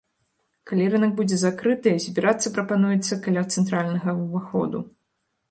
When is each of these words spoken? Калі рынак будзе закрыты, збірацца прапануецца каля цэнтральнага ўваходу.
Калі 0.69 0.85
рынак 0.93 1.11
будзе 1.19 1.37
закрыты, 1.41 1.93
збірацца 2.07 2.47
прапануецца 2.57 3.19
каля 3.29 3.45
цэнтральнага 3.59 4.19
ўваходу. 4.25 4.85